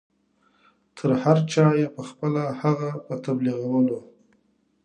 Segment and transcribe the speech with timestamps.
[0.97, 3.99] تر هر چا یې پخپله هغه په تبلیغولو.